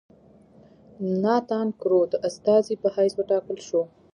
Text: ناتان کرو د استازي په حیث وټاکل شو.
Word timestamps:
ناتان 1.21 1.67
کرو 1.81 2.01
د 2.11 2.13
استازي 2.27 2.75
په 2.81 2.87
حیث 2.95 3.13
وټاکل 3.17 3.57
شو. 3.67 3.81